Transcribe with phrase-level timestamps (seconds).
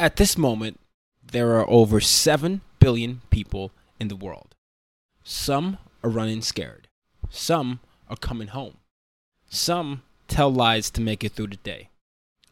[0.00, 0.78] At this moment,
[1.32, 4.54] there are over 7 billion people in the world.
[5.24, 6.86] Some are running scared.
[7.30, 8.76] Some are coming home.
[9.50, 11.88] Some tell lies to make it through the day.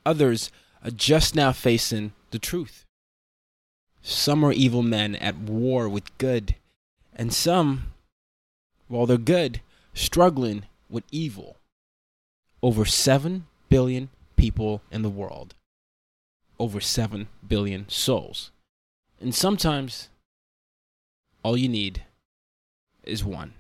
[0.05, 0.51] Others
[0.85, 2.85] are just now facing the truth.
[4.03, 6.57] Some are evil men at war with good,
[7.15, 7.93] and some,
[8.89, 9.61] while they're good,
[9.95, 11.57] struggling with evil.
[12.61, 15.55] Over 7 billion people in the world.
[16.59, 18.51] Over 7 billion souls.
[19.21, 20.09] And sometimes,
[21.43, 22.05] all you need
[23.05, 23.55] is one.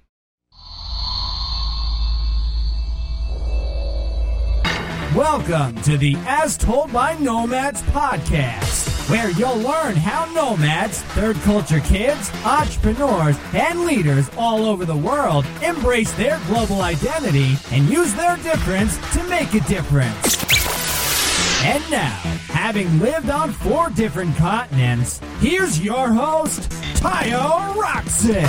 [5.14, 11.80] Welcome to the As Told by Nomads podcast, where you'll learn how nomads, third culture
[11.80, 18.36] kids, entrepreneurs, and leaders all over the world embrace their global identity and use their
[18.38, 20.65] difference to make a difference.
[21.68, 28.44] And now, having lived on four different continents, here's your host, Tayo Rockson.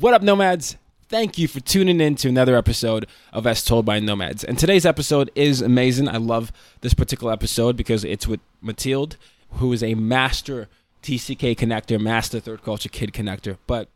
[0.00, 0.76] What up, Nomads?
[1.08, 4.42] Thank you for tuning in to another episode of As Told by Nomads.
[4.42, 6.08] And today's episode is amazing.
[6.08, 6.50] I love
[6.80, 9.16] this particular episode because it's with Mathilde,
[9.50, 10.66] who is a master
[11.02, 13.58] TCK connector, master third culture kid connector.
[13.66, 13.90] But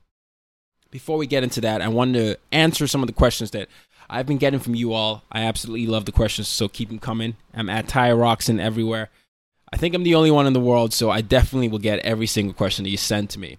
[0.91, 3.69] before we get into that, I wanted to answer some of the questions that
[4.11, 5.23] I've been getting from you all.
[5.33, 7.37] I absolutely love the questions, so keep them coming.
[7.55, 9.09] I'm at Tayo Rockson everywhere.
[9.73, 12.27] I think I'm the only one in the world, so I definitely will get every
[12.27, 13.57] single question that you send to me.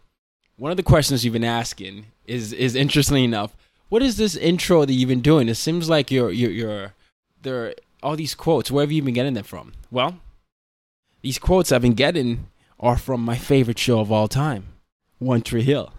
[0.56, 3.56] One of the questions you've been asking is is interestingly enough,
[3.90, 5.50] what is this intro that you've been doing?
[5.50, 6.94] It seems like you're you're, you're
[7.42, 7.74] there are
[8.04, 8.72] all these quotes.
[8.72, 9.74] Where have you been getting them from?
[9.92, 10.20] Well,
[11.22, 12.48] these quotes I've been getting
[12.80, 14.68] are from my favorite show of all time,
[15.18, 15.92] One Tree Hill.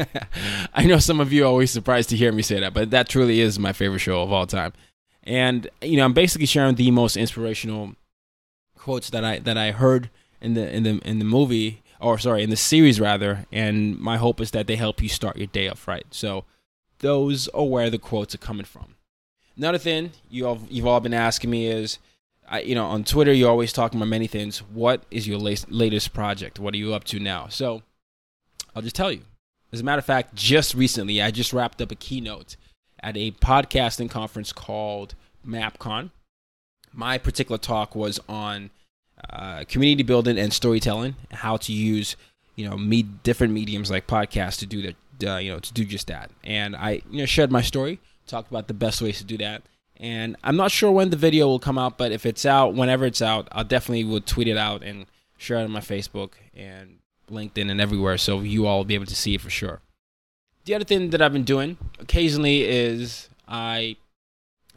[0.74, 3.08] I know some of you are always surprised to hear me say that, but that
[3.08, 4.72] truly is my favorite show of all time.
[5.24, 7.94] And you know, I'm basically sharing the most inspirational
[8.78, 10.10] quotes that I that I heard
[10.40, 14.16] in the in the in the movie or sorry, in the series rather, and my
[14.16, 16.06] hope is that they help you start your day off right.
[16.10, 16.44] So
[16.98, 18.94] those are where the quotes are coming from.
[19.56, 21.98] Another thing you all, you've all been asking me is,
[22.48, 24.58] I, you know, on Twitter you're always talking about many things.
[24.58, 26.58] What is your latest, latest project?
[26.58, 27.48] What are you up to now?
[27.48, 27.82] So
[28.74, 29.22] I'll just tell you.
[29.72, 32.56] As a matter of fact, just recently I just wrapped up a keynote
[33.02, 35.14] at a podcasting conference called
[35.46, 36.10] MapCon.
[36.92, 38.70] My particular talk was on
[39.30, 42.16] uh, community building and storytelling, how to use
[42.54, 45.84] you know me different mediums like podcasts to do that, uh, you know, to do
[45.84, 46.30] just that.
[46.44, 49.62] And I you know shared my story, talked about the best ways to do that.
[49.98, 53.06] And I'm not sure when the video will come out, but if it's out, whenever
[53.06, 55.06] it's out, I'll definitely will tweet it out and
[55.38, 56.98] share it on my Facebook and
[57.30, 59.80] LinkedIn and everywhere, so you all will be able to see it for sure.
[60.64, 63.96] The other thing that I've been doing occasionally is I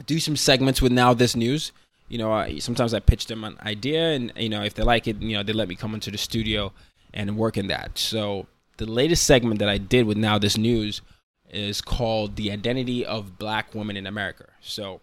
[0.06, 1.72] do some segments with Now This News
[2.10, 5.06] you know, I, sometimes I pitch them an idea, and you know, if they like
[5.06, 6.72] it, you know, they let me come into the studio
[7.14, 7.96] and work in that.
[7.96, 8.46] So
[8.76, 11.02] the latest segment that I did with Now This News
[11.48, 15.00] is called "The Identity of Black Women in America." So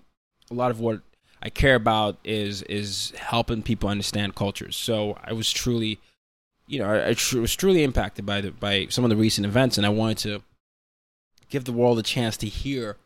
[0.51, 1.00] a lot of what
[1.42, 4.75] I care about is is helping people understand cultures.
[4.75, 6.01] So I was truly,
[6.68, 9.48] you know, I, I tr- was truly impacted by the by some of the recent
[9.48, 10.44] events, and I wanted to
[11.50, 12.98] give the world a chance to hear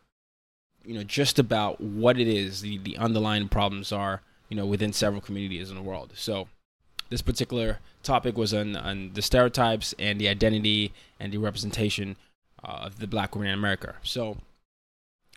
[0.84, 4.92] you know just about what it is the the underlying problems are you know within
[4.92, 6.48] several communities in the world so
[7.10, 12.16] this particular topic was on, on the stereotypes and the identity and the representation
[12.64, 14.38] uh, of the black woman in america so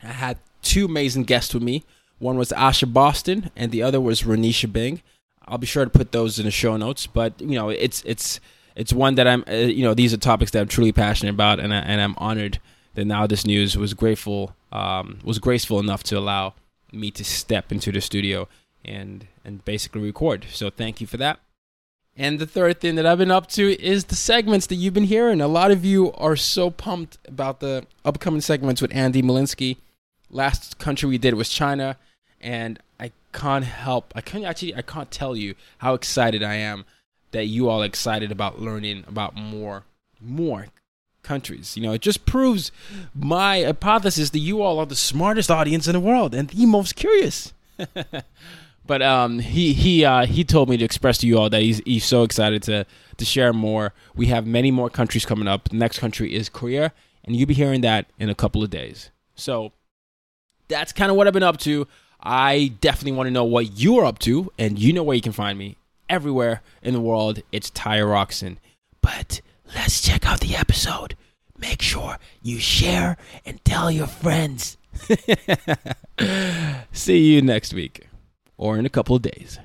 [0.04, 1.84] i had two amazing guests with me
[2.20, 5.02] One was Asha Boston, and the other was Renisha Bing.
[5.48, 7.08] I'll be sure to put those in the show notes.
[7.08, 8.40] But you know, it's it's
[8.76, 9.44] it's one that I'm.
[9.48, 12.16] Uh, you know, these are topics that I'm truly passionate about, and I, and I'm
[12.18, 12.60] honored
[12.96, 16.54] that now this news was grateful um, was graceful enough to allow
[16.92, 18.48] me to step into the studio
[18.84, 20.46] and and basically record.
[20.52, 21.40] So thank you for that.
[22.18, 25.04] And the third thing that I've been up to is the segments that you've been
[25.04, 25.42] hearing.
[25.42, 29.78] A lot of you are so pumped about the upcoming segments with Andy Molinsky.
[30.30, 31.98] Last country we did was China,
[32.40, 34.14] and I can't help.
[34.16, 34.76] I can't actually.
[34.76, 36.86] I can't tell you how excited I am
[37.32, 39.84] that you all excited about learning about more,
[40.22, 40.68] more
[41.26, 41.76] countries.
[41.76, 42.72] You know, it just proves
[43.14, 46.96] my hypothesis that you all are the smartest audience in the world and the most
[46.96, 47.54] curious.
[48.86, 51.82] but um, he he uh, he told me to express to you all that he's
[51.86, 52.86] he's so excited to
[53.18, 53.94] to share more.
[54.16, 55.70] We have many more countries coming up.
[55.70, 56.94] The next country is Korea,
[57.24, 59.12] and you'll be hearing that in a couple of days.
[59.36, 59.74] So
[60.68, 61.88] that's kind of what I've been up to.
[62.22, 65.32] I definitely want to know what you're up to, and you know where you can
[65.32, 65.78] find me
[66.10, 67.42] everywhere in the world.
[67.52, 68.60] It's Tayo Rockson,
[69.02, 69.42] But
[69.74, 71.16] let's check out the episode.
[71.58, 74.78] Make sure you share and tell your friends.
[76.92, 78.08] See you next week
[78.58, 79.60] or in a couple of days.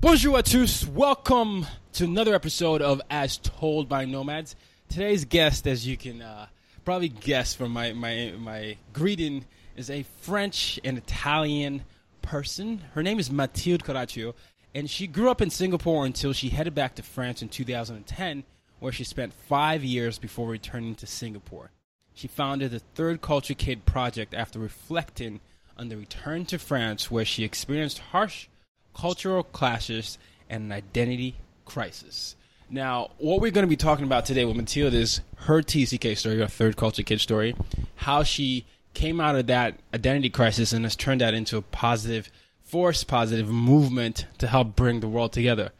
[0.00, 0.86] Bonjour à tous.
[0.86, 4.54] Welcome to another episode of As Told by Nomads.
[4.88, 6.46] Today's guest, as you can uh,
[6.84, 9.44] probably guess from my, my, my greeting,
[9.76, 11.82] is a French and Italian
[12.22, 12.82] person.
[12.94, 14.34] Her name is Mathilde Caraccio,
[14.74, 18.44] and she grew up in Singapore until she headed back to France in 2010,
[18.78, 21.70] where she spent five years before returning to Singapore.
[22.14, 25.40] She founded the Third Culture Kid project after reflecting
[25.76, 28.48] on the return to France, where she experienced harsh
[28.94, 30.18] cultural clashes
[30.50, 32.34] and an identity crisis.
[32.70, 36.38] Now, what we're going to be talking about today with Matilda is her TCK story,
[36.38, 37.54] her Third Culture Kid story,
[37.96, 42.30] how she came out of that identity crisis and has turned that into a positive
[42.68, 45.70] force, positive movement to help bring the world together.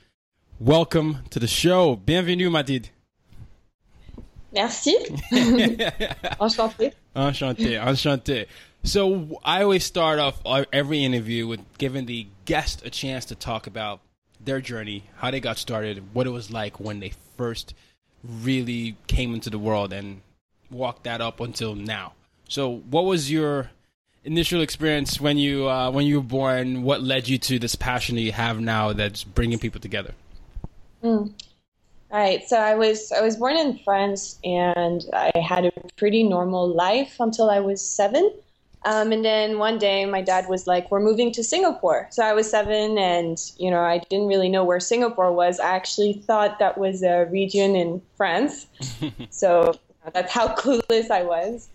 [0.59, 1.97] Welcome to the show.
[1.97, 2.89] Bienvenue, Mathilde.
[4.53, 4.97] Merci.
[6.41, 6.95] enchanté.
[7.15, 7.79] Enchanté.
[7.79, 8.47] Enchanté.
[8.85, 10.41] So I always start off
[10.73, 14.01] every interview with giving the guest a chance to talk about
[14.41, 17.75] their journey, how they got started, what it was like when they first
[18.25, 20.23] really came into the world and
[20.71, 22.15] walked that up until now.
[22.49, 23.71] So, what was your
[24.29, 26.83] initial experience when you uh, when you were born?
[26.83, 30.13] What led you to this passion that you have now that's bringing people together?
[31.03, 31.33] Mm.
[32.11, 36.23] All right, so I was I was born in France and I had a pretty
[36.23, 38.33] normal life until I was seven.
[38.85, 42.07] Um, and then one day my dad was like, We're moving to Singapore.
[42.11, 45.59] So I was seven and, you know, I didn't really know where Singapore was.
[45.59, 48.67] I actually thought that was a region in France.
[49.31, 49.75] so
[50.15, 51.69] that's how clueless I was.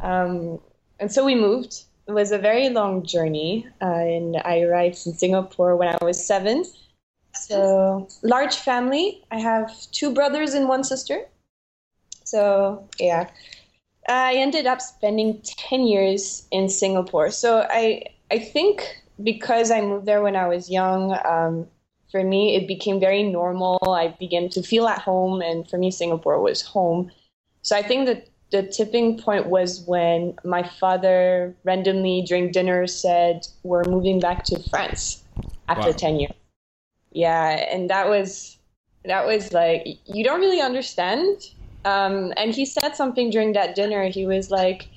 [0.00, 0.60] Um,
[0.98, 1.84] and so we moved.
[2.10, 3.68] It was a very long journey.
[3.80, 6.64] Uh, and I arrived in Singapore when I was seven.
[7.36, 9.22] So, large family.
[9.30, 11.20] I have two brothers and one sister.
[12.24, 13.30] So, yeah.
[14.08, 17.30] I ended up spending 10 years in Singapore.
[17.30, 18.02] So I
[18.32, 18.82] I think
[19.22, 21.68] because I moved there when I was young, um,
[22.10, 23.78] for me it became very normal.
[23.86, 27.12] I began to feel at home, and for me Singapore was home.
[27.62, 33.46] So I think that the tipping point was when my father randomly during dinner said,
[33.62, 35.22] "We're moving back to France
[35.68, 35.96] after wow.
[35.96, 36.32] 10 years."
[37.12, 38.58] Yeah, and that was
[39.04, 41.42] that was like you don't really understand
[41.84, 44.08] um, and he said something during that dinner.
[44.08, 44.88] He was like,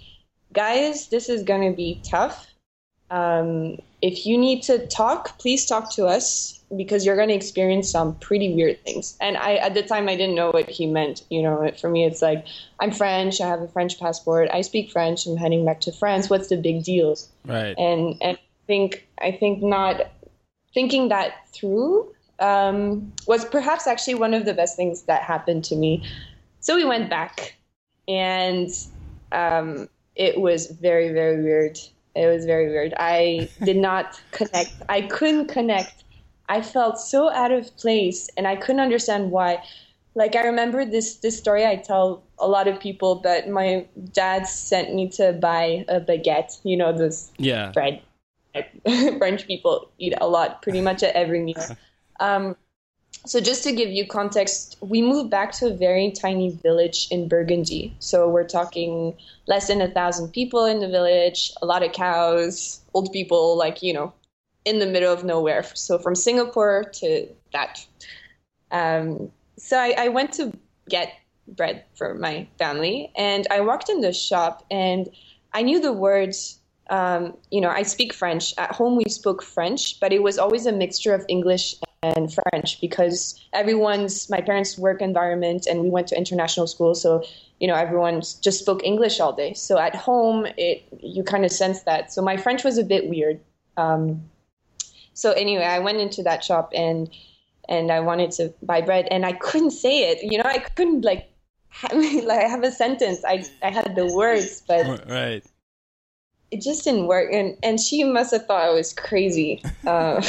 [0.52, 2.48] guys, this is going to be tough.
[3.10, 7.90] Um, if you need to talk, please talk to us because you're going to experience
[7.90, 9.18] some pretty weird things.
[9.22, 11.24] And I, at the time, I didn't know what he meant.
[11.30, 12.46] You know, for me, it's like,
[12.80, 13.42] I'm French.
[13.42, 14.50] I have a French passport.
[14.54, 15.26] I speak French.
[15.26, 16.30] I'm heading back to France.
[16.30, 17.30] What's the big deals?
[17.46, 17.76] Right.
[17.78, 20.12] And, and I think, I think not
[20.74, 25.76] thinking that through um, was perhaps actually one of the best things that happened to
[25.76, 26.04] me
[26.64, 27.56] so we went back,
[28.08, 28.70] and
[29.34, 31.78] um, it was very, very weird.
[32.16, 32.94] It was very weird.
[32.98, 34.72] I did not connect.
[34.88, 36.03] I couldn't connect.
[36.50, 39.64] I felt so out of place, and I couldn't understand why.
[40.16, 44.48] Like I remember this this story I tell a lot of people that my dad
[44.48, 46.60] sent me to buy a baguette.
[46.64, 47.72] You know this yeah.
[47.72, 48.02] bread.
[49.18, 51.56] French people eat a lot, pretty much at every meal.
[52.20, 52.56] Um,
[53.26, 57.28] so, just to give you context, we moved back to a very tiny village in
[57.28, 57.96] Burgundy.
[58.00, 62.82] So, we're talking less than a thousand people in the village, a lot of cows,
[62.94, 64.14] old people, like, you know,
[64.66, 65.64] in the middle of nowhere.
[65.74, 67.86] So, from Singapore to that.
[68.72, 70.54] Um, so, I, I went to
[70.90, 71.14] get
[71.48, 75.10] bread for my family, and I walked in the shop and
[75.54, 76.60] I knew the words.
[76.90, 78.54] Um, you know, I speak French.
[78.58, 82.82] At home, we spoke French, but it was always a mixture of English and French
[82.82, 87.24] because everyone's my parents' work environment, and we went to international school, so
[87.60, 89.54] you know everyone just spoke English all day.
[89.54, 92.12] So at home, it you kind of sense that.
[92.12, 93.40] So my French was a bit weird.
[93.78, 94.30] Um,
[95.14, 97.10] so anyway, I went into that shop and
[97.70, 100.20] and I wanted to buy bread, and I couldn't say it.
[100.24, 101.30] You know, I couldn't like
[101.70, 101.94] have,
[102.24, 103.24] like I have a sentence.
[103.26, 105.44] I I had the words, but right.
[106.52, 109.64] It just didn't work, and and she must have thought I was crazy.
[109.86, 110.24] Uh,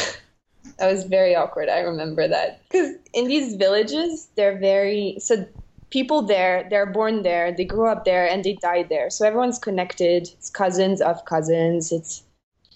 [0.79, 1.69] that was very awkward.
[1.69, 5.47] I remember that because in these villages, they're very so
[5.91, 6.67] people there.
[6.69, 9.11] They're born there, they grew up there, and they died there.
[9.11, 10.29] So everyone's connected.
[10.33, 11.93] It's cousins of cousins.
[11.93, 12.24] It's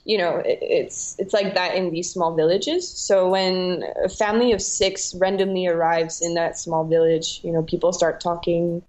[0.08, 2.88] you know, it, it's it's like that in these small villages.
[2.88, 7.92] So when a family of six randomly arrives in that small village, you know, people
[7.92, 8.82] start talking.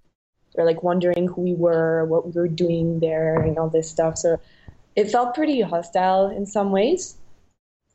[0.56, 4.18] They're like wondering who we were, what we were doing there, and all this stuff.
[4.18, 4.40] So
[4.96, 7.18] it felt pretty hostile in some ways.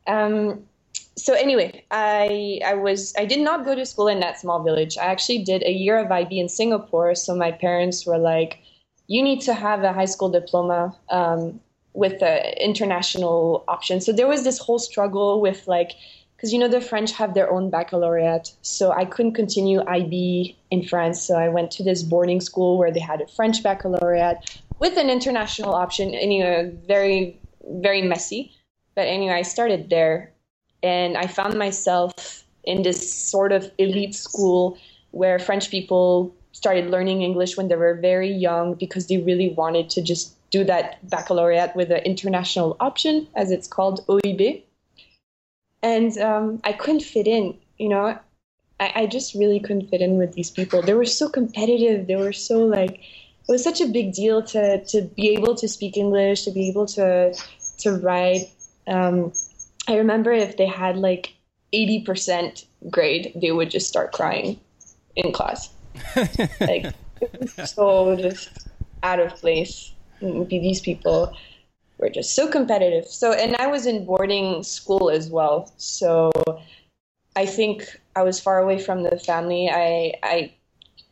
[0.06, 0.62] Um,
[1.16, 4.98] so anyway, I I was I did not go to school in that small village.
[4.98, 7.14] I actually did a year of IB in Singapore.
[7.14, 8.58] So my parents were like,
[9.06, 11.60] "You need to have a high school diploma." Um,
[11.94, 14.00] with the international option.
[14.00, 15.92] So there was this whole struggle with like,
[16.36, 20.84] because you know the French have their own baccalaureate, so I couldn't continue IB in
[20.84, 21.22] France.
[21.22, 25.08] So I went to this boarding school where they had a French baccalaureate with an
[25.08, 26.14] international option.
[26.14, 28.52] Anyway, very very messy.
[28.94, 30.32] But anyway, I started there,
[30.82, 34.78] and I found myself in this sort of elite school
[35.10, 39.90] where French people started learning English when they were very young because they really wanted
[39.90, 44.62] to just do that baccalaureate with an international option, as it's called, OIB.
[45.82, 48.16] And um, I couldn't fit in, you know.
[48.78, 50.80] I, I just really couldn't fit in with these people.
[50.80, 52.06] They were so competitive.
[52.06, 52.92] They were so like,
[53.48, 56.68] it was such a big deal to to be able to speak English, to be
[56.68, 57.34] able to
[57.78, 58.48] to write.
[58.86, 59.32] Um,
[59.88, 61.34] I remember if they had like
[61.72, 64.60] eighty percent grade, they would just start crying
[65.16, 65.70] in class.
[66.60, 66.94] like
[67.66, 68.68] so just
[69.02, 69.93] out of place
[70.48, 71.36] these people
[71.98, 73.06] were just so competitive.
[73.06, 75.72] So, and I was in boarding school as well.
[75.76, 76.32] So,
[77.36, 79.68] I think I was far away from the family.
[79.68, 80.52] I I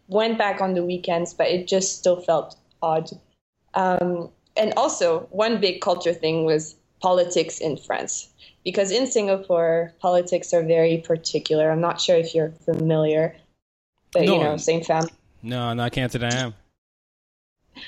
[0.08, 3.10] went back on the weekends, but it just still felt odd.
[3.74, 8.28] Um, and also, one big culture thing was politics in France,
[8.64, 11.70] because in Singapore, politics are very particular.
[11.70, 13.34] I'm not sure if you're familiar,
[14.12, 15.10] but no, you know, same family.
[15.42, 16.54] No, no, I can't say I am.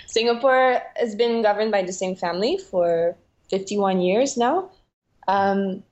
[0.06, 3.16] Singapore has been governed by the same family for
[3.50, 4.70] 51 years now.
[5.28, 5.82] Um,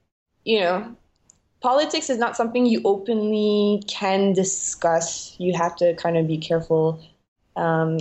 [0.45, 0.97] you know,
[1.61, 5.35] politics is not something you openly can discuss.
[5.39, 7.01] You have to kind of be careful.
[7.57, 7.99] Um,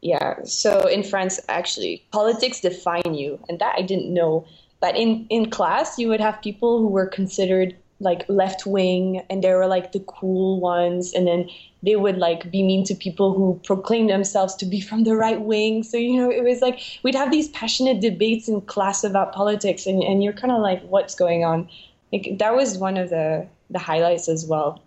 [0.00, 0.42] yeah.
[0.44, 4.46] So in France, actually, politics define you, and that I didn't know.
[4.80, 9.42] But in in class, you would have people who were considered like left wing and
[9.42, 11.48] they were like the cool ones and then
[11.82, 15.40] they would like be mean to people who proclaim themselves to be from the right
[15.40, 15.82] wing.
[15.82, 19.86] So you know it was like we'd have these passionate debates in class about politics
[19.86, 21.68] and, and you're kind of like what's going on?
[22.12, 24.82] Like that was one of the the highlights as well.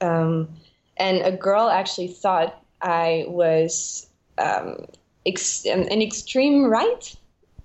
[0.00, 0.48] Um,
[0.96, 4.86] and a girl actually thought i was um,
[5.26, 7.14] ex- an extreme right?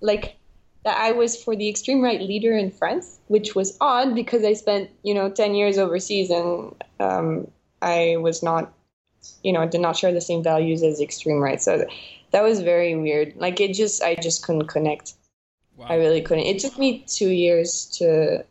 [0.01, 0.37] Like
[0.83, 4.53] that I was for the extreme right leader in France, which was odd because I
[4.53, 8.73] spent, you know, 10 years overseas and um, I was not,
[9.43, 11.61] you know, did not share the same values as extreme right.
[11.61, 11.85] So
[12.31, 13.35] that was very weird.
[13.35, 15.13] Like it just, I just couldn't connect.
[15.75, 15.87] Wow.
[15.89, 16.45] I really couldn't.
[16.45, 18.43] It took me two years to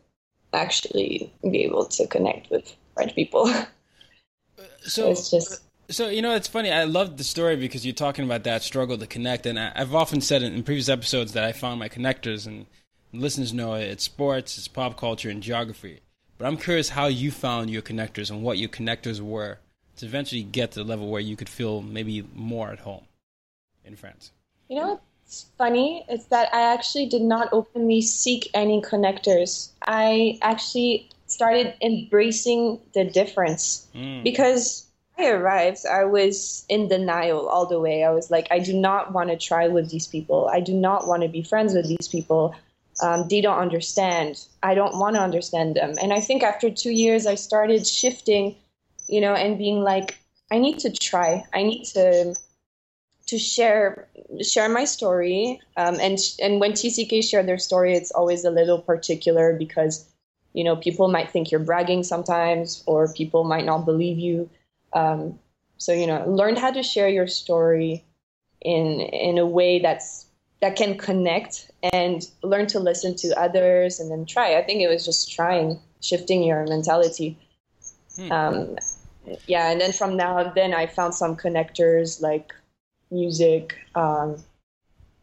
[0.53, 3.51] actually be able to connect with French people.
[4.81, 6.71] So it's just so you know, it's funny.
[6.71, 9.95] I love the story because you're talking about that struggle to connect, and I, have
[9.95, 12.65] often said in previous episodes that I found my connectors, and
[13.13, 16.01] listeners know it, it's sports, it's pop culture, and geography.
[16.37, 19.59] But I'm curious how you found your connectors and what your connectors were
[19.97, 23.05] to eventually get to the level where you could feel maybe more at home
[23.83, 24.31] in France.
[24.69, 29.69] You know what's funny is that I actually did not openly seek any connectors.
[29.81, 34.23] I actually started embracing the difference mm.
[34.23, 34.86] because
[35.17, 38.03] I arrived, I was in denial all the way.
[38.03, 40.47] I was like, I do not want to try with these people.
[40.51, 42.53] I do not want to be friends with these people.
[43.01, 44.45] Um, they don't understand.
[44.61, 45.95] I don't want to understand them.
[46.01, 48.55] And I think after two years, I started shifting,
[49.07, 50.17] you know, and being like,
[50.51, 51.43] I need to try.
[51.53, 52.35] I need to
[53.27, 54.07] to share
[54.41, 55.61] share my story.
[55.75, 60.05] Um, and and when TCK share their story, it's always a little particular because
[60.53, 64.49] you know people might think you're bragging sometimes, or people might not believe you.
[64.93, 65.39] Um,
[65.77, 68.03] so you know, learn how to share your story
[68.61, 70.25] in in a way that's
[70.61, 74.57] that can connect and learn to listen to others and then try.
[74.57, 77.37] I think it was just trying, shifting your mentality.
[78.15, 78.31] Hmm.
[78.31, 78.77] Um,
[79.45, 82.53] yeah, and then from now then I found some connectors like
[83.11, 84.37] music, um,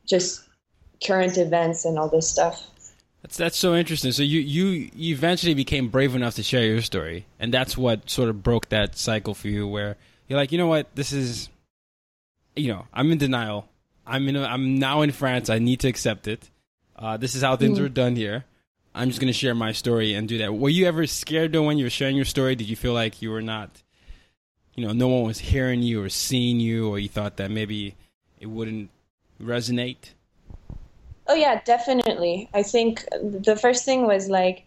[0.06, 0.44] just
[1.04, 2.70] current events and all this stuff.
[3.24, 4.12] That's that's so interesting.
[4.12, 8.10] So you you you eventually became brave enough to share your story, and that's what
[8.10, 9.96] sort of broke that cycle for you, where
[10.28, 11.48] you're like, you know what, this is,
[12.54, 13.66] you know, I'm in denial.
[14.06, 14.36] I'm in.
[14.36, 15.48] A, I'm now in France.
[15.48, 16.50] I need to accept it.
[16.96, 17.86] Uh, this is how things mm.
[17.86, 18.44] are done here.
[18.94, 20.54] I'm just gonna share my story and do that.
[20.54, 22.56] Were you ever scared though when you were sharing your story?
[22.56, 23.70] Did you feel like you were not,
[24.74, 27.94] you know, no one was hearing you or seeing you, or you thought that maybe
[28.38, 28.90] it wouldn't
[29.42, 30.12] resonate?
[31.26, 32.48] Oh yeah, definitely.
[32.52, 34.66] I think the first thing was like,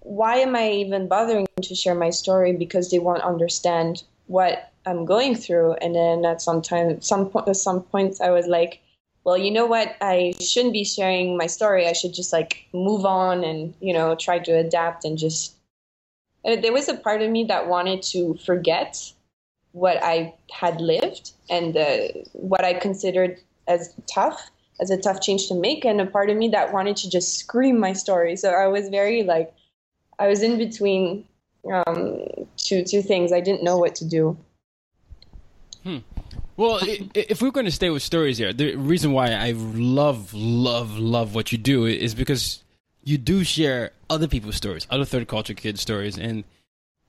[0.00, 2.52] why am I even bothering to share my story?
[2.52, 5.74] Because they won't understand what I'm going through.
[5.74, 8.80] And then at some time, some point, at some points, I was like,
[9.24, 9.96] well, you know what?
[10.00, 11.86] I shouldn't be sharing my story.
[11.88, 15.54] I should just like move on and you know try to adapt and just.
[16.44, 19.00] There was a part of me that wanted to forget
[19.72, 24.50] what I had lived and uh, what I considered as tough
[24.80, 25.84] as a tough change to make.
[25.84, 28.36] And a part of me that wanted to just scream my story.
[28.36, 29.54] So i was very like
[30.18, 31.24] i was in between
[31.72, 32.20] um,
[32.56, 33.32] two two things.
[33.32, 34.36] I didn't know what to do.
[35.82, 35.98] Hmm.
[36.56, 36.78] well
[37.14, 41.34] if we're going to stay with stories here the reason why i love love love
[41.34, 42.62] what you do is because
[43.02, 46.16] you do share other people's stories other third culture kids stories.
[46.16, 46.44] And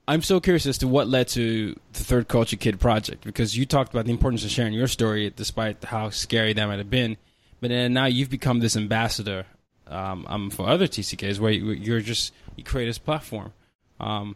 [0.08, 3.66] I'm so curious as to what led to the Third Culture Kid project because you
[3.66, 7.18] talked about the importance of sharing your story despite how scary that might have been.
[7.62, 9.46] But then now you've become this ambassador
[9.88, 13.54] um, um, for other TCKs where you, are just you create this platform.
[14.00, 14.36] Um,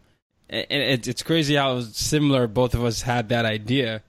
[0.50, 4.02] and it, it's crazy how similar both of us had that idea,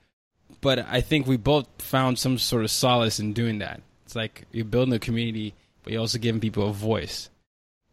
[0.61, 3.83] but I think we both found some sort of solace in doing that.
[4.07, 7.31] It's like you're building a community, but you're also giving people a voice.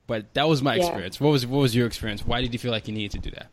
[0.07, 0.83] But that was my yeah.
[0.83, 1.19] experience.
[1.19, 2.25] What was what was your experience?
[2.25, 3.49] Why did you feel like you needed to do that?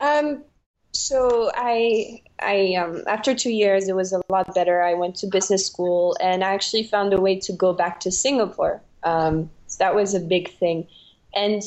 [0.00, 0.44] Um,
[0.92, 4.82] so I I um, after two years it was a lot better.
[4.82, 8.10] I went to business school and I actually found a way to go back to
[8.10, 8.82] Singapore.
[9.02, 10.86] Um, so that was a big thing,
[11.34, 11.62] and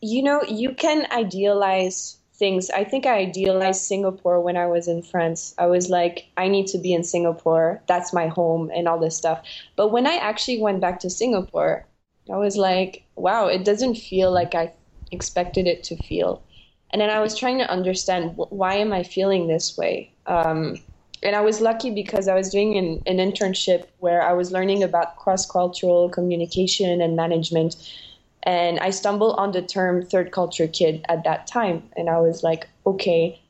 [0.00, 2.70] you know you can idealize things.
[2.70, 5.54] I think I idealized Singapore when I was in France.
[5.58, 7.80] I was like, I need to be in Singapore.
[7.86, 9.42] That's my home and all this stuff.
[9.74, 11.86] But when I actually went back to Singapore,
[12.30, 14.72] I was like, wow, it doesn't feel like I
[15.12, 16.42] expected it to feel
[16.96, 20.14] and then I was trying to understand why am I feeling this way.
[20.24, 20.78] Um,
[21.22, 24.82] and I was lucky because I was doing an, an internship where I was learning
[24.82, 27.76] about cross cultural communication and management.
[28.44, 31.82] And I stumbled on the term third culture kid at that time.
[31.98, 33.42] And I was like, okay,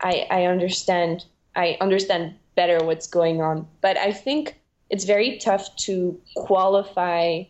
[0.00, 1.24] I, I understand.
[1.56, 3.66] I understand better what's going on.
[3.80, 4.54] But I think
[4.88, 7.42] it's very tough to qualify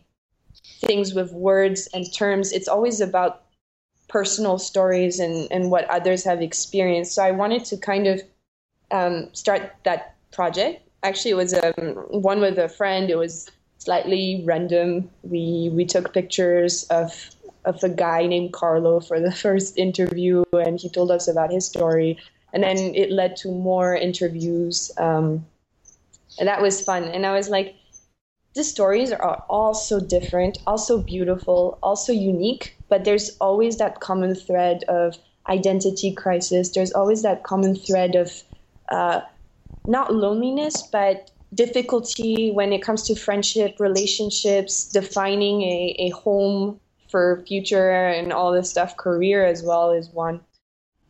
[0.79, 2.51] things with words and terms.
[2.51, 3.44] It's always about
[4.15, 7.13] personal stories and, and what others have experienced.
[7.15, 8.21] So I wanted to kind of
[8.89, 10.87] um, start that project.
[11.03, 11.95] Actually, it was um,
[12.29, 13.09] one with a friend.
[13.09, 15.09] It was slightly random.
[15.23, 17.11] We we took pictures of
[17.65, 21.65] of a guy named Carlo for the first interview, and he told us about his
[21.65, 22.17] story.
[22.53, 25.45] And then it led to more interviews, um,
[26.39, 27.03] and that was fun.
[27.03, 27.75] And I was like,
[28.55, 34.33] the stories are all so different, also beautiful, also unique, but there's always that common
[34.33, 36.71] thread of identity crisis.
[36.71, 38.31] There's always that common thread of
[38.89, 39.21] uh,
[39.85, 47.43] not loneliness, but difficulty when it comes to friendship, relationships, defining a, a home for
[47.47, 48.95] future and all this stuff.
[48.95, 50.39] Career as well is one.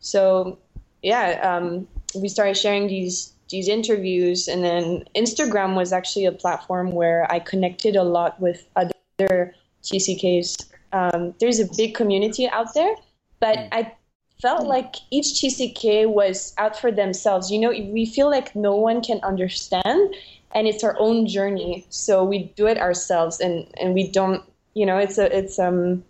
[0.00, 0.58] So,
[1.02, 6.92] yeah, um, we started sharing these these interviews and then instagram was actually a platform
[6.92, 10.56] where i connected a lot with other tck's
[10.92, 12.94] um, there's a big community out there
[13.40, 13.68] but mm.
[13.72, 13.92] i
[14.40, 17.50] felt like each tck was out for themselves.
[17.50, 20.14] You know we feel like no one can understand
[20.54, 21.86] and it's our own journey.
[21.90, 24.42] So we do it ourselves and and we don't
[24.74, 26.04] you know it's a it's um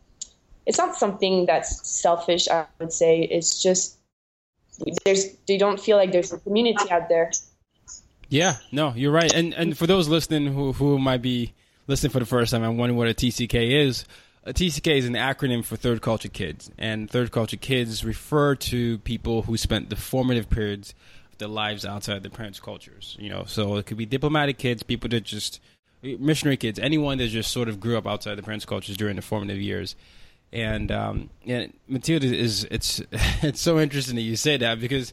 [0.67, 3.23] it's not something that's selfish i would say.
[3.23, 3.96] It's just
[5.05, 7.31] there's they don't feel like there's a community out there.
[8.29, 9.33] Yeah, no, you're right.
[9.33, 11.55] And and for those listening who who might be
[11.87, 14.05] listening for the first time and wondering what a TCK is,
[14.45, 18.99] a TCK is an acronym for Third Culture Kids, and Third Culture Kids refer to
[18.99, 20.95] people who spent the formative periods
[21.33, 23.17] of their lives outside their parents' cultures.
[23.21, 25.61] You know, so it could be diplomatic kids, people that just
[26.03, 29.23] missionary kids, anyone that just sort of grew up outside their parents' cultures during the
[29.23, 29.97] formative years
[30.53, 33.03] and um, and Mathilde is it's
[33.43, 35.13] it's so interesting that you say that because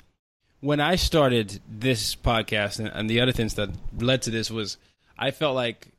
[0.61, 4.77] when I started this podcast and, and the other things that led to this was
[5.17, 5.89] I felt like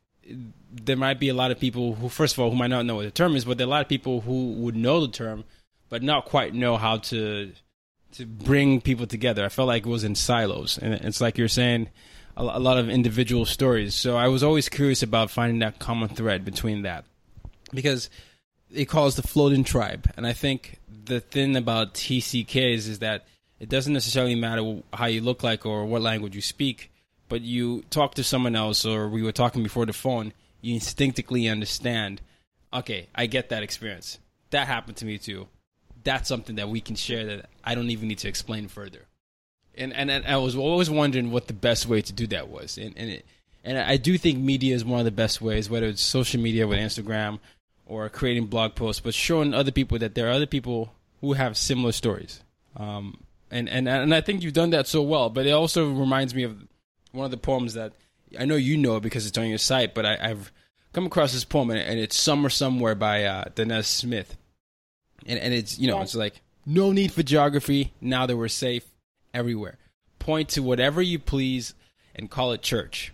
[0.73, 2.97] there might be a lot of people who, first of all, who might not know
[2.97, 5.13] what the term is, but there are a lot of people who would know the
[5.13, 5.45] term,
[5.89, 7.53] but not quite know how to
[8.13, 9.45] to bring people together.
[9.45, 11.89] I felt like it was in silos, and it's like you're saying
[12.37, 13.95] a lot of individual stories.
[13.95, 17.05] So I was always curious about finding that common thread between that,
[17.73, 18.11] because
[18.73, 23.27] it calls the floating tribe, and I think the thing about TCKs is that
[23.61, 26.91] it doesn't necessarily matter how you look like or what language you speak,
[27.29, 31.49] but you talk to someone else, or we were talking before the phone, you instinctively
[31.49, 32.21] understand.
[32.73, 34.19] Okay, I get that experience.
[34.51, 35.49] That happened to me too.
[36.03, 39.07] That's something that we can share that I don't even need to explain further.
[39.77, 42.79] And and, and I was always wondering what the best way to do that was,
[42.79, 43.27] and and it,
[43.65, 46.67] and I do think media is one of the best ways, whether it's social media
[46.67, 47.39] with Instagram
[47.87, 51.57] or creating blog posts, but showing other people that there are other people who have
[51.57, 52.41] similar stories.
[52.77, 55.31] Um, and and and I think you've done that so well.
[55.31, 56.57] But it also reminds me of
[57.13, 57.93] one of the poems that
[58.39, 59.95] I know you know because it's on your site.
[59.95, 60.51] But I, have
[60.93, 64.37] come across this poem, and, and, it's "Summer Somewhere" by uh, Danez Smith,
[65.27, 68.85] and and it's you know it's like no need for geography now that we're safe
[69.33, 69.79] everywhere.
[70.19, 71.75] Point to whatever you please
[72.15, 73.14] and call it church.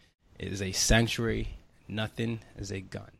[0.41, 1.55] is a sanctuary,
[1.87, 3.11] nothing is a gun.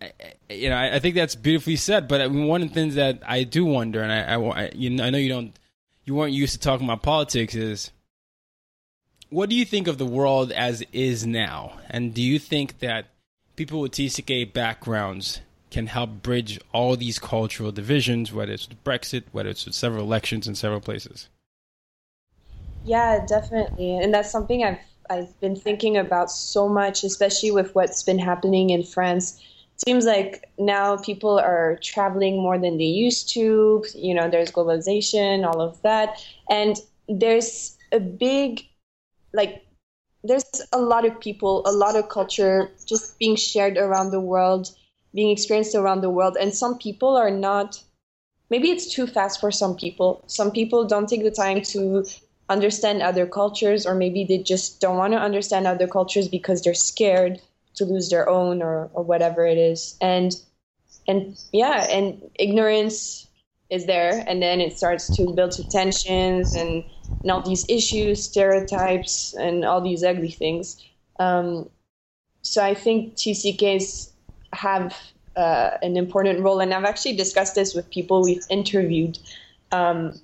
[0.00, 0.12] I,
[0.48, 2.08] you know, I, I, think that's beautifully said.
[2.08, 5.10] But one of the things that I do wonder, and I, I, you know, I
[5.10, 5.58] know you don't,
[6.04, 7.90] you weren't used to talking about politics, is
[9.28, 11.78] what do you think of the world as is now?
[11.88, 13.06] And do you think that
[13.56, 19.24] people with TCK backgrounds can help bridge all these cultural divisions, whether it's with Brexit,
[19.32, 21.28] whether it's with several elections in several places?
[22.82, 23.96] Yeah, definitely.
[23.98, 24.78] And that's something I've
[25.10, 29.40] I've been thinking about so much, especially with what's been happening in France.
[29.74, 33.84] It seems like now people are traveling more than they used to.
[33.94, 36.24] You know, there's globalization, all of that.
[36.48, 36.76] And
[37.08, 38.62] there's a big
[39.32, 39.64] like
[40.24, 44.70] there's a lot of people, a lot of culture just being shared around the world,
[45.14, 46.36] being experienced around the world.
[46.40, 47.82] And some people are not
[48.50, 50.22] maybe it's too fast for some people.
[50.26, 52.04] Some people don't take the time to
[52.50, 56.74] understand other cultures, or maybe they just don't want to understand other cultures because they're
[56.74, 57.40] scared
[57.76, 59.96] to lose their own or, or whatever it is.
[60.00, 60.34] And
[61.08, 63.26] and yeah, and ignorance
[63.70, 66.84] is there, and then it starts to build to tensions and,
[67.22, 70.84] and all these issues, stereotypes, and all these ugly things.
[71.18, 71.70] Um,
[72.42, 74.10] so I think TCKs
[74.52, 74.96] have
[75.36, 79.18] uh, an important role, and I've actually discussed this with people we've interviewed.
[79.72, 80.20] Um,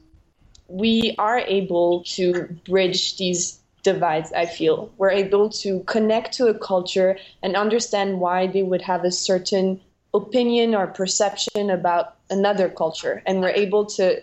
[0.68, 4.90] we are able to bridge these divides, I feel.
[4.98, 9.80] We're able to connect to a culture and understand why they would have a certain
[10.12, 13.22] opinion or perception about another culture.
[13.26, 14.22] And we're able to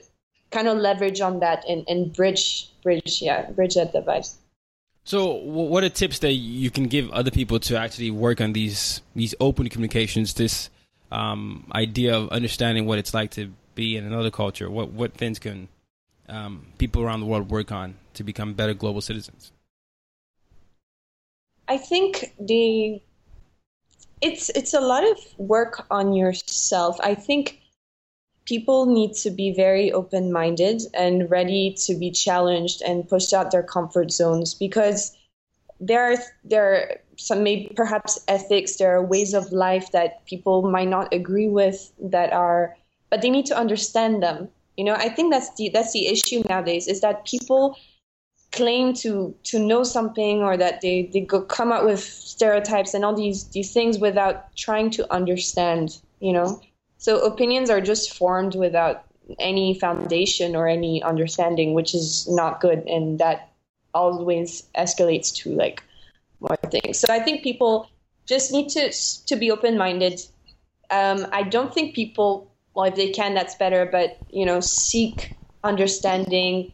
[0.52, 4.26] kind of leverage on that and, and bridge bridge yeah, bridge that divide.
[5.06, 9.02] So, what are tips that you can give other people to actually work on these
[9.16, 10.34] these open communications?
[10.34, 10.70] This
[11.12, 14.70] um, idea of understanding what it's like to be in another culture.
[14.70, 15.68] What what things can
[16.30, 19.52] um, people around the world work on to become better global citizens?
[21.68, 23.02] I think the
[24.22, 26.98] it's it's a lot of work on yourself.
[27.02, 27.62] I think
[28.46, 33.64] people need to be very open-minded and ready to be challenged and pushed out their
[33.64, 35.16] comfort zones because
[35.80, 40.64] there are there are some maybe perhaps ethics there are ways of life that people
[40.64, 42.76] might not agree with that are
[43.10, 46.44] but they need to understand them you know, I think that's the that's the issue
[46.50, 47.78] nowadays is that people
[48.52, 53.04] claim to to know something or that they they go come up with stereotypes and
[53.04, 56.62] all these these things without trying to understand you know?
[56.98, 59.04] So opinions are just formed without
[59.38, 63.52] any foundation or any understanding which is not good and that
[63.94, 65.84] always escalates to like
[66.40, 67.00] more things.
[67.00, 67.90] So i think people
[68.26, 68.92] just need to
[69.28, 70.22] to be open minded
[70.92, 75.36] um, i don't think people well if they can that's better but you know seek
[75.64, 76.72] understanding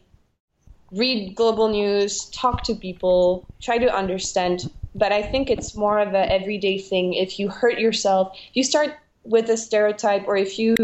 [0.92, 4.70] read global news, talk to people, try to understand.
[4.94, 7.14] But I think it's more of an everyday thing.
[7.14, 10.76] If you hurt yourself, if you start with a stereotype, or if you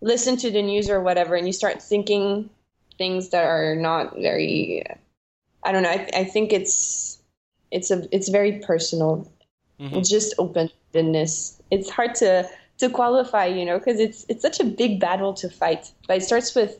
[0.00, 2.48] listen to the news or whatever, and you start thinking
[2.96, 4.84] things that are not very,
[5.64, 5.90] I don't know.
[5.90, 7.18] I, I think it's
[7.70, 9.28] it's a it's very personal.
[9.80, 9.96] Mm-hmm.
[9.96, 11.60] It's just openness.
[11.72, 12.48] It's hard to
[12.78, 15.90] to qualify, you know, because it's it's such a big battle to fight.
[16.06, 16.78] But it starts with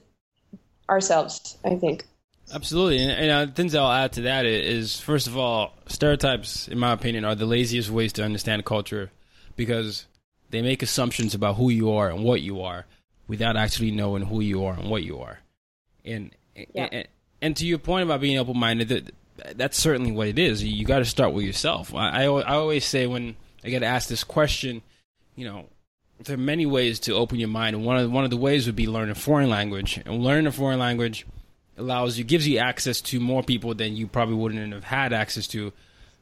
[0.89, 2.05] ourselves, I think.
[2.53, 6.79] Absolutely, and, and uh, things I'll add to that is first of all, stereotypes, in
[6.79, 9.11] my opinion, are the laziest ways to understand culture
[9.57, 10.07] because
[10.51, 12.87] they make assumptions about who you are and what you are
[13.27, 15.41] without actually knowing who you are and what you are.
[16.05, 16.89] And yeah.
[16.93, 17.09] and,
[17.41, 20.63] and, to your point about being open minded, that, that's certainly what it is.
[20.63, 21.95] You got to start with yourself.
[21.95, 24.83] I, I, I always say when I get asked this question,
[25.35, 25.67] you know,
[26.23, 28.77] there are many ways to open your mind, one of one of the ways would
[28.77, 30.01] be learn a foreign language.
[30.05, 31.27] And learn a foreign language
[31.77, 35.47] allows you gives you access to more people than you probably wouldn't have had access
[35.49, 35.73] to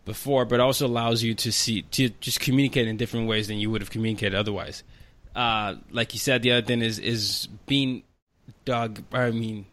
[0.05, 3.71] before, but also allows you to see to just communicate in different ways than you
[3.71, 4.83] would have communicated otherwise.
[5.37, 8.03] Uh, like you said, the other thing is is being
[8.65, 9.03] dog.
[9.13, 9.67] I mean,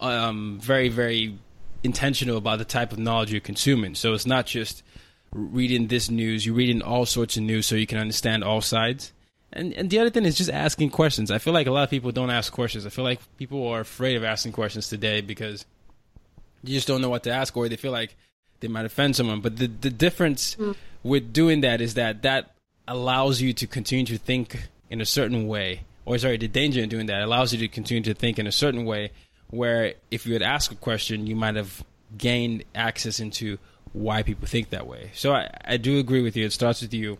[0.00, 1.38] um, very very
[1.84, 3.94] intentional about the type of knowledge you're consuming.
[3.94, 4.82] So it's not just
[5.32, 9.12] reading this news; you're reading all sorts of news so you can understand all sides.
[9.52, 11.30] And and the other thing is just asking questions.
[11.30, 12.86] I feel like a lot of people don't ask questions.
[12.86, 15.66] I feel like people are afraid of asking questions today because
[16.64, 18.16] you just don't know what to ask, or they feel like
[18.60, 19.40] they might offend someone.
[19.40, 20.74] But the the difference mm.
[21.02, 22.54] with doing that is that that
[22.88, 25.82] allows you to continue to think in a certain way.
[26.04, 28.52] Or sorry, the danger in doing that allows you to continue to think in a
[28.52, 29.12] certain way.
[29.50, 31.84] Where if you had asked a question, you might have
[32.16, 33.58] gained access into
[33.92, 35.10] why people think that way.
[35.14, 36.46] So I, I do agree with you.
[36.46, 37.18] It starts with you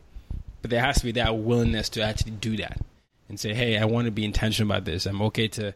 [0.63, 2.81] but there has to be that willingness to actually do that
[3.29, 5.05] and say, "Hey, I want to be intentional about this.
[5.07, 5.75] I'm okay to.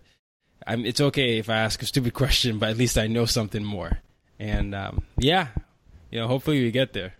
[0.66, 0.86] I'm.
[0.86, 3.98] It's okay if I ask a stupid question, but at least I know something more."
[4.38, 5.48] And um, yeah,
[6.10, 7.14] you know, hopefully we get there.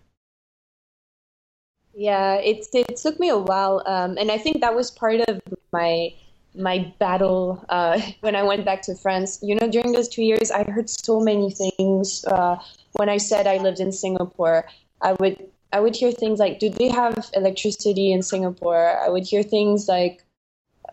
[1.93, 5.41] Yeah, it it took me a while, um, and I think that was part of
[5.73, 6.13] my
[6.55, 9.39] my battle uh, when I went back to France.
[9.41, 12.23] You know, during those two years, I heard so many things.
[12.25, 12.57] Uh,
[12.93, 14.65] when I said I lived in Singapore,
[15.01, 19.25] I would I would hear things like, "Do they have electricity in Singapore?" I would
[19.25, 20.23] hear things like,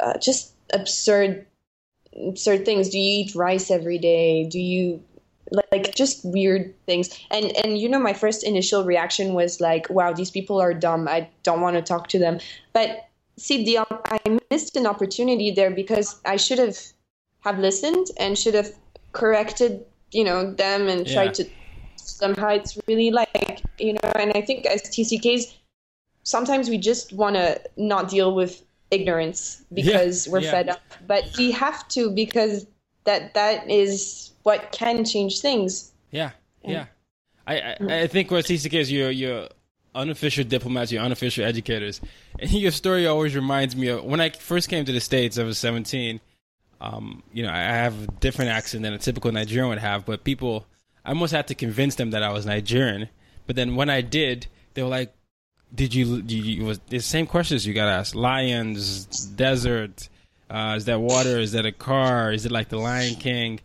[0.00, 1.46] uh, just absurd,
[2.26, 2.88] absurd things.
[2.90, 4.44] Do you eat rice every day?
[4.44, 5.02] Do you
[5.70, 7.16] like just weird things?
[7.30, 11.08] And and you know, my first initial reaction was like, "Wow, these people are dumb.
[11.08, 12.40] I don't want to talk to them."
[12.72, 14.18] But see, the I
[14.50, 16.78] missed an opportunity there because I should have
[17.40, 18.72] have listened and should have
[19.12, 21.14] corrected, you know, them and yeah.
[21.14, 21.44] tried to
[22.14, 25.54] somehow it's really like you know and i think as tck's
[26.22, 30.50] sometimes we just want to not deal with ignorance because yeah, we're yeah.
[30.50, 32.66] fed up but we have to because
[33.04, 36.30] that that is what can change things yeah
[36.62, 36.86] yeah
[37.46, 38.02] i i.
[38.02, 39.48] I think what tck's you're you're
[39.94, 42.00] unofficial diplomats, you're unofficial educators.
[42.38, 45.44] And your story always reminds me of when I first came to the States, I
[45.44, 46.20] was 17.
[46.80, 50.24] Um, you know, I have a different accent than a typical Nigerian would have, but
[50.24, 50.66] people
[51.04, 53.08] I almost had to convince them that I was Nigerian.
[53.46, 55.14] But then when I did, they were like,
[55.74, 60.08] "Did you?" Did you was the same questions you got asked: lions, desert,
[60.50, 61.40] uh, is that water?
[61.40, 62.32] Is that a car?
[62.32, 63.60] Is it like the Lion King?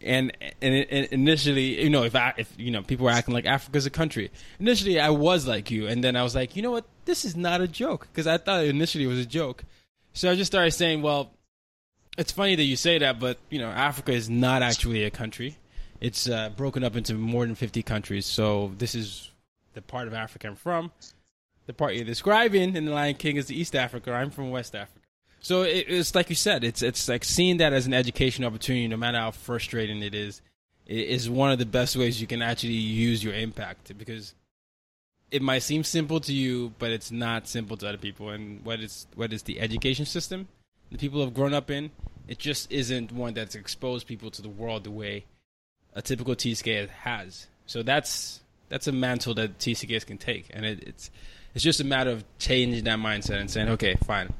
[0.00, 0.30] And,
[0.62, 3.84] and, and initially, you know, if I, if you know, people were acting like Africa's
[3.84, 4.30] a country.
[4.60, 6.84] Initially, I was like you, and then I was like, you know what?
[7.04, 9.64] This is not a joke because I thought initially it was a joke.
[10.12, 11.32] So I just started saying, well,
[12.16, 15.56] it's funny that you say that, but you know, Africa is not actually a country.
[16.00, 18.26] It's uh, broken up into more than 50 countries.
[18.26, 19.30] So this is
[19.74, 20.92] the part of Africa I'm from.
[21.66, 24.12] The part you're describing in the Lion King is the East Africa.
[24.12, 25.00] I'm from West Africa.
[25.40, 26.64] So it, it's like you said.
[26.64, 30.40] It's it's like seeing that as an education opportunity, no matter how frustrating it is,
[30.86, 34.34] is one of the best ways you can actually use your impact because
[35.30, 38.30] it might seem simple to you, but it's not simple to other people.
[38.30, 40.48] And what is what is the education system
[40.90, 41.90] the people have grown up in?
[42.26, 45.24] It just isn't one that's exposed people to the world the way
[45.94, 47.46] a typical TCK has.
[47.66, 51.10] So that's that's a mantle that TCKs can take, and it, it's
[51.54, 54.32] it's just a matter of changing that mindset and saying, okay, fine,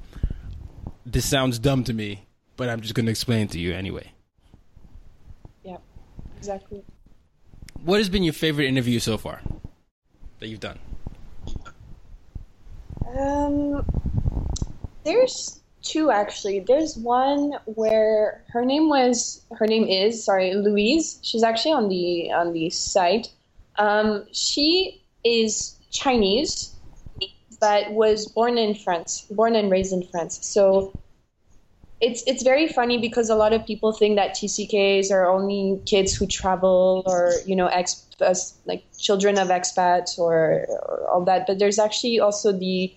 [1.07, 4.13] this sounds dumb to me, but I'm just going to explain it to you anyway.
[5.65, 5.79] Yeah,
[6.37, 6.85] exactly.
[7.83, 9.41] what has been your favorite interview so far
[10.39, 10.79] that you've done?
[13.19, 13.85] Um,
[15.05, 16.61] there's two actually.
[16.61, 21.19] There's one where her name was her name is sorry Louise.
[21.23, 23.29] She's actually on the on the site.
[23.77, 26.75] Um, she is Chinese,
[27.61, 30.39] but was born in France, born and raised in France.
[30.43, 30.99] So
[32.01, 36.15] it's it's very funny because a lot of people think that TCKs are only kids
[36.15, 38.05] who travel or you know ex
[38.67, 41.47] like children of expats or, or all that.
[41.47, 42.95] But there's actually also the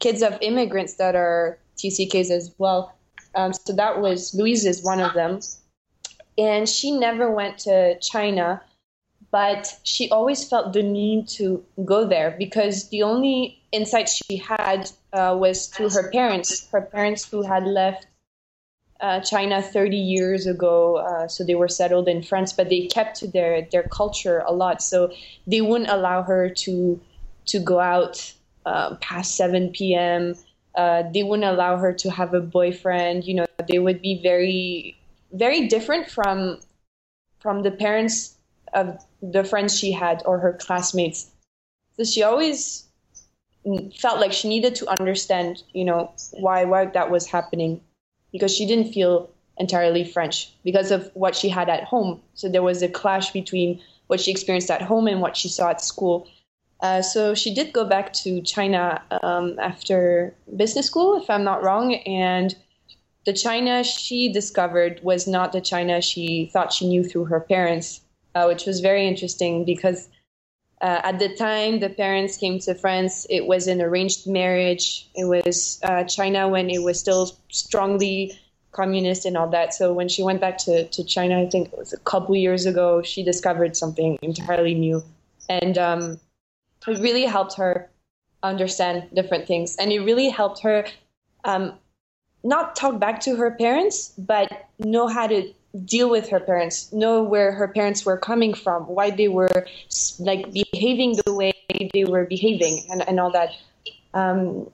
[0.00, 2.94] kids of immigrants that are TCKs as well.
[3.34, 5.40] Um, so that was Louise is one of them,
[6.38, 8.62] and she never went to China,
[9.30, 14.90] but she always felt the need to go there because the only insight she had
[15.12, 16.68] uh, was through her parents.
[16.70, 18.06] Her parents who had left
[19.00, 23.16] uh, China 30 years ago, uh, so they were settled in France, but they kept
[23.18, 24.80] to their their culture a lot.
[24.82, 25.12] So
[25.46, 27.00] they wouldn't allow her to
[27.46, 28.32] to go out
[28.64, 30.34] uh, past 7 p.m.
[30.74, 33.24] Uh, they wouldn't allow her to have a boyfriend.
[33.24, 34.96] You know, they would be very
[35.32, 36.60] very different from
[37.40, 38.36] from the parents
[38.72, 41.30] of the friends she had or her classmates.
[41.96, 42.84] So she always
[43.98, 47.80] felt like she needed to understand, you know, why why that was happening
[48.32, 52.20] because she didn't feel entirely French because of what she had at home.
[52.34, 55.70] So there was a clash between what she experienced at home and what she saw
[55.70, 56.28] at school.
[56.80, 61.62] Uh, so she did go back to China um, after business school, if I'm not
[61.62, 61.94] wrong.
[61.94, 62.54] And
[63.24, 68.00] the China she discovered was not the China she thought she knew through her parents,
[68.34, 70.08] uh, which was very interesting because
[70.80, 75.08] uh, at the time the parents came to France, it was an arranged marriage.
[75.14, 78.38] It was uh, China when it was still strongly
[78.72, 79.72] communist and all that.
[79.72, 82.66] So when she went back to, to China, I think it was a couple years
[82.66, 85.02] ago, she discovered something entirely new.
[85.48, 86.20] And um,
[86.92, 87.90] it really helped her
[88.42, 89.76] understand different things.
[89.76, 90.86] And it really helped her
[91.44, 91.72] um,
[92.42, 95.52] not talk back to her parents, but know how to
[95.84, 99.66] deal with her parents, know where her parents were coming from, why they were
[100.20, 101.52] like behaving the way
[101.92, 103.50] they were behaving, and, and all that.
[104.12, 104.70] Um,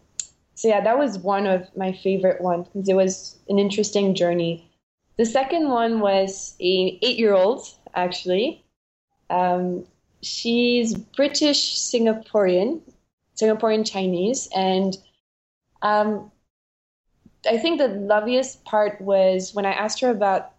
[0.54, 4.68] so yeah, that was one of my favorite ones because it was an interesting journey.
[5.16, 8.62] The second one was a eight-year-old actually.
[9.30, 9.86] Um,
[10.22, 12.80] she's British Singaporean,
[13.36, 14.96] Singaporean Chinese, and
[15.82, 16.30] um,
[17.48, 20.52] I think the loveliest part was when I asked her about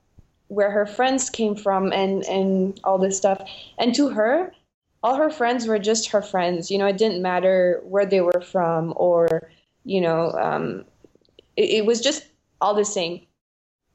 [0.48, 3.42] where her friends came from and and all this stuff.
[3.78, 4.52] And to her,
[5.04, 6.70] all her friends were just her friends.
[6.70, 9.52] You know, it didn't matter where they were from or
[9.84, 10.86] you know, um,
[11.56, 12.26] it, it was just
[12.60, 13.22] all the same.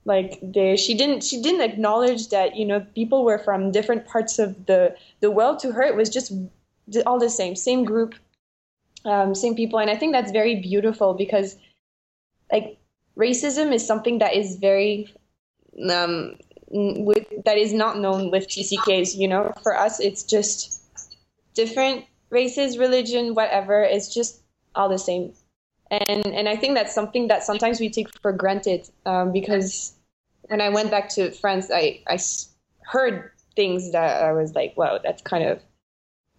[0.07, 4.39] Like they, she didn't she didn't acknowledge that you know people were from different parts
[4.39, 5.59] of the the world.
[5.61, 6.33] To her, it was just
[7.05, 8.15] all the same, same group,
[9.05, 11.57] um, same people, and I think that's very beautiful because
[12.53, 12.79] like
[13.19, 15.13] racism is something that is very
[15.91, 16.37] um,
[16.69, 19.17] with that is not known with TCKs.
[19.17, 20.81] You know, for us, it's just
[21.55, 23.83] different races, religion, whatever.
[23.83, 24.41] It's just
[24.77, 25.33] all the same,
[25.91, 29.96] and and I think that's something that sometimes we take for granted um, because
[30.49, 32.19] when I went back to France, I I
[32.81, 35.61] heard things that I was like, wow, that's kind of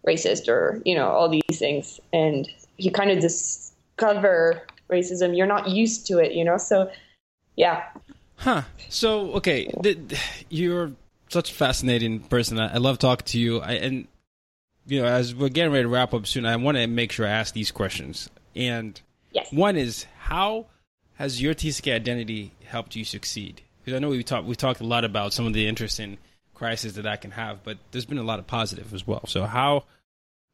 [0.06, 5.36] racist, or you know, all these things, and you kind of discover racism.
[5.36, 6.90] You're not used to it, you know, so
[7.56, 7.84] yeah
[8.38, 8.64] Huh.
[8.90, 9.72] So okay,
[10.50, 10.92] you're
[11.30, 12.60] such a fascinating person.
[12.60, 13.60] I, I love talking to you.
[13.60, 14.08] I, and
[14.86, 17.26] you know, as we're getting ready to wrap up soon, I want to make sure
[17.26, 18.30] I ask these questions.
[18.56, 19.00] And
[19.34, 19.52] yes.
[19.52, 20.68] one is, how
[21.16, 23.64] has your TCK identity helped you succeed?
[23.88, 26.18] Because I know we talked we talked a lot about some of the interesting
[26.54, 29.26] crises that that can have, but there's been a lot of positive as well.
[29.28, 29.86] So how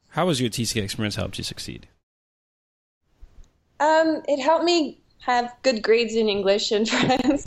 [0.10, 1.88] how has your TCK experience helped you succeed?
[3.80, 7.42] Um, it helped me have good grades in English and French,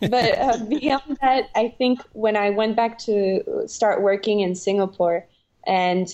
[0.00, 5.28] but uh, beyond that, I think when I went back to start working in Singapore,
[5.66, 6.08] and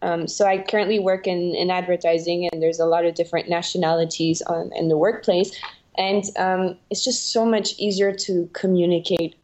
[0.00, 4.42] um, so I currently work in, in advertising, and there's a lot of different nationalities
[4.42, 5.58] on, in the workplace.
[5.96, 9.36] And um, it's just so much easier to communicate,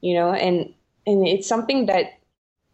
[0.00, 0.72] you know, and
[1.06, 2.18] and it's something that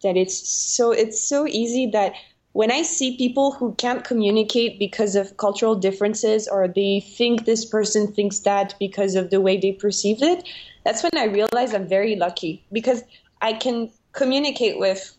[0.03, 2.13] that it's so it's so easy that
[2.55, 7.65] when I see people who can't communicate because of cultural differences or they think this
[7.65, 10.47] person thinks that because of the way they perceive it,
[10.85, 13.03] that's when I realize I'm very lucky because
[13.41, 15.17] I can communicate with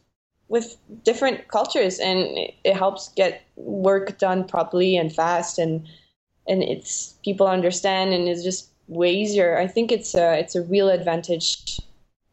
[0.48, 2.20] with different cultures and
[2.64, 5.86] it helps get work done properly and fast and
[6.48, 9.58] and it's people understand and it's just way easier.
[9.58, 11.80] I think it's a it's a real advantage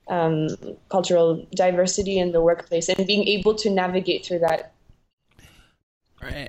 [0.08, 0.50] um,
[0.90, 4.74] cultural diversity in the workplace and being able to navigate through that.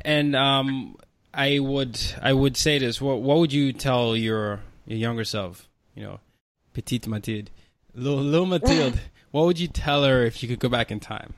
[0.04, 0.96] And um,
[1.32, 3.00] I would I would say this.
[3.00, 5.68] What what would you tell your your younger self?
[5.94, 6.20] You know,
[6.72, 7.50] petite Mathilde,
[7.94, 9.00] little, little Mathilde.
[9.30, 11.34] what would you tell her if you could go back in time?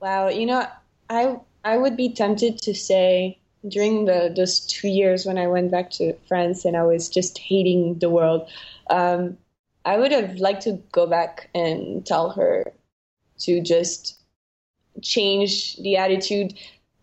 [0.00, 0.66] Wow, you know,
[1.08, 3.38] I I would be tempted to say
[3.68, 7.38] during the those two years when I went back to France and I was just
[7.38, 8.48] hating the world,
[8.90, 9.36] um,
[9.84, 12.72] I would have liked to go back and tell her
[13.40, 14.16] to just
[15.02, 16.54] change the attitude,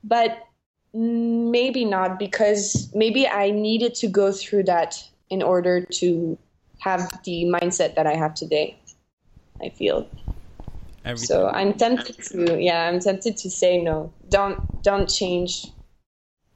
[0.04, 0.48] but
[0.94, 6.38] maybe not because maybe I needed to go through that in order to
[6.80, 8.78] have the mindset that I have today.
[9.62, 10.08] I feel.
[11.06, 11.28] Everything.
[11.28, 14.14] So I'm tempted to, yeah, I'm tempted to say no.
[14.30, 15.68] Don't, don't change.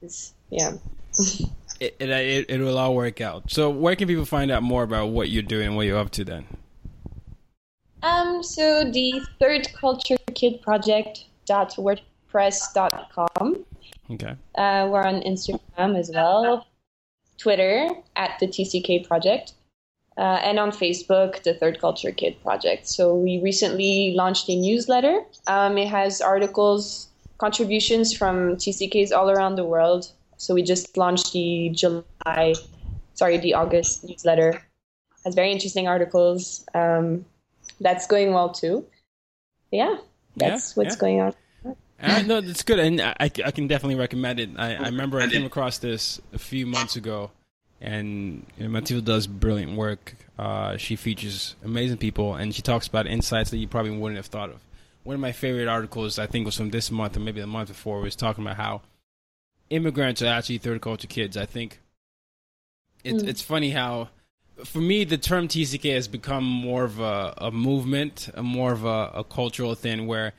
[0.01, 0.73] It's, yeah.
[1.79, 3.51] it, it, it will all work out.
[3.51, 6.11] So where can people find out more about what you're doing and what you're up
[6.11, 6.45] to then?
[8.03, 13.65] Um, so the Third Culture Kid Project dot wordpress dot com.
[14.11, 14.35] Okay.
[14.55, 16.67] Uh, we're on Instagram as well,
[17.37, 19.53] Twitter at the TCK Project,
[20.17, 22.87] uh, and on Facebook, the Third Culture Kid Project.
[22.87, 25.23] So we recently launched a newsletter.
[25.47, 27.06] Um, it has articles,
[27.37, 30.11] contributions from TCKs all around the world.
[30.37, 32.55] So we just launched the July,
[33.13, 34.49] sorry, the August newsletter.
[34.49, 34.61] It
[35.25, 36.65] has very interesting articles.
[36.73, 37.25] Um,
[37.79, 38.85] that's going well too.
[39.71, 39.97] Yeah,
[40.35, 40.99] that's yeah, what's yeah.
[40.99, 41.33] going on.
[41.99, 44.51] Uh, no, that's good, and I, I can definitely recommend it.
[44.55, 47.31] I, I remember I came across this a few months ago
[47.81, 50.15] and you know, Mathilde does brilliant work.
[50.37, 54.27] Uh, she features amazing people, and she talks about insights that you probably wouldn't have
[54.27, 54.61] thought of.
[55.07, 57.69] One of my favorite articles, I think, was from this month or maybe the month
[57.69, 58.81] before, was talking about how
[59.69, 61.37] immigrants are actually third culture kids.
[61.37, 61.79] I think
[63.05, 63.27] it's mm.
[63.29, 64.09] it's funny how,
[64.65, 68.83] for me, the term TCK has become more of a, a movement, a more of
[68.83, 70.33] a, a cultural thing where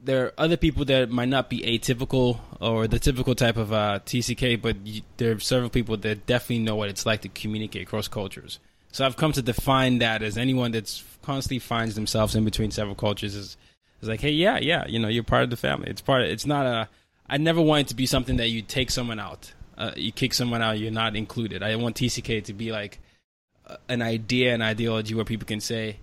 [0.00, 3.98] there are other people that might not be atypical or the typical type of uh,
[4.06, 7.82] TCK, but you, there are several people that definitely know what it's like to communicate
[7.82, 8.60] across cultures.
[8.94, 12.94] So I've come to define that as anyone that's constantly finds themselves in between several
[12.94, 13.56] cultures is
[14.00, 15.90] is like, hey, yeah, yeah, you know, you're part of the family.
[15.90, 16.22] It's part.
[16.22, 16.88] Of, it's not a.
[17.28, 19.52] I never want it to be something that you take someone out.
[19.76, 21.60] Uh, you kick someone out, you're not included.
[21.60, 23.00] I want TCK to be like
[23.66, 25.96] uh, an idea, an ideology where people can say,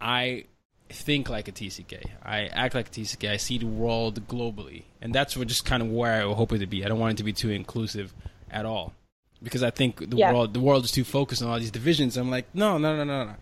[0.00, 0.46] I
[0.88, 2.02] think like a TCK.
[2.24, 3.30] I act like a TCK.
[3.30, 6.60] I see the world globally, and that's what just kind of where I hope it
[6.60, 6.82] to be.
[6.82, 8.14] I don't want it to be too inclusive
[8.50, 8.94] at all,
[9.42, 10.32] because I think the yeah.
[10.32, 12.16] world the world is too focused on all these divisions.
[12.16, 13.34] I'm like, no, no, no, no, no.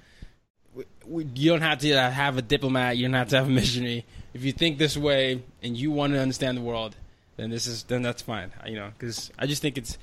[0.75, 2.97] We, we, you don't have to have a diplomat.
[2.97, 4.07] You don't have to have a missionary.
[4.35, 6.97] If you think this way and you want to understand the world,
[7.37, 8.53] then this is then that's fine.
[8.67, 9.99] You know, because I just think it's.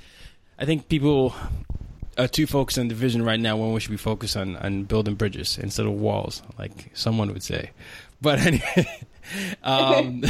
[0.60, 1.36] I think people
[2.18, 5.16] are too focused on division right now when we should be focused on, on building
[5.16, 7.72] bridges instead of walls, like someone would say.
[8.22, 9.06] But anyway,
[9.64, 10.24] um,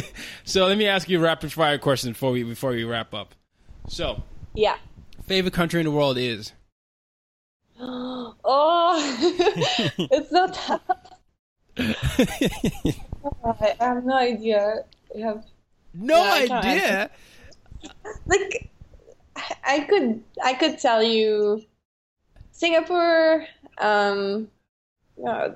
[0.44, 3.34] so let me ask you a rapid fire question before we before we wrap up.
[3.88, 4.22] So,
[4.54, 4.76] yeah,
[5.32, 6.52] favorite country in the world is?
[7.80, 8.36] oh,
[9.98, 10.82] it's not tough.
[11.78, 14.84] I have no idea.
[15.16, 15.44] I have
[15.94, 17.10] no yeah, idea.
[18.26, 18.70] Like
[19.64, 21.62] I could I could tell you
[22.50, 23.46] Singapore,
[23.78, 24.48] um,
[25.26, 25.48] uh,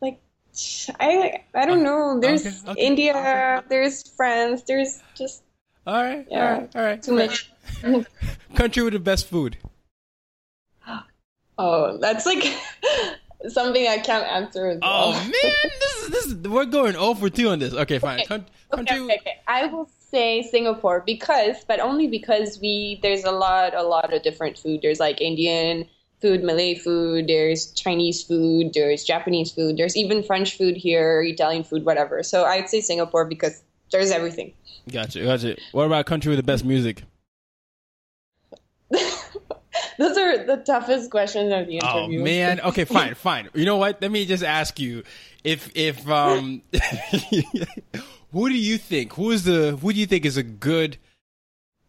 [0.00, 0.20] like
[0.98, 2.18] I I don't know.
[2.18, 3.12] There's okay, okay, India.
[3.14, 3.66] Okay.
[3.68, 4.62] There's France.
[4.66, 5.42] There's just
[5.86, 6.26] all right.
[6.30, 6.76] Yeah, all right.
[6.76, 7.02] All right.
[7.02, 7.50] Too much.
[8.54, 9.56] Country with the best food.
[11.60, 12.44] Oh, that's like
[13.48, 15.12] something I can't answer as oh, well.
[15.12, 15.32] Oh man,
[15.80, 17.74] this is this is we're going over two on this.
[17.74, 18.20] Okay, fine.
[18.20, 18.44] Okay.
[18.70, 19.00] Country.
[19.00, 23.82] Okay, okay, I will say Singapore because, but only because we there's a lot a
[23.82, 24.82] lot of different food.
[24.82, 25.86] There's like Indian
[26.20, 31.64] food, Malay food, there's Chinese food, there's Japanese food, there's even French food here, Italian
[31.64, 32.22] food, whatever.
[32.22, 34.52] So I'd say Singapore because there's everything.
[34.90, 35.56] Gotcha, gotcha.
[35.72, 37.04] What about country with the best music?
[39.98, 42.20] Those are the toughest questions of the oh, interview.
[42.20, 42.60] Oh man.
[42.64, 43.48] Okay, fine, fine.
[43.54, 44.00] You know what?
[44.00, 45.02] Let me just ask you
[45.44, 46.62] if if um
[48.32, 50.98] who do you think who is the who do you think is a good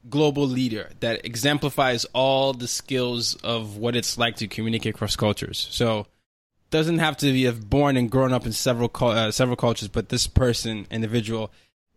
[0.10, 5.68] global leader that exemplifies all the skills of what it's like to communicate across cultures?
[5.72, 6.08] So
[6.72, 10.28] doesn't have to be born and grown up in several uh, several cultures, but this
[10.28, 11.52] person individual